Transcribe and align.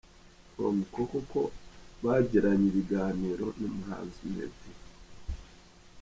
com 0.53 0.77
ko 0.93 1.01
koko 1.11 1.41
bagiranye 2.03 2.65
ibiganiro 2.71 3.45
n’umuhanzi 3.59 4.21
Meddy. 4.33 4.71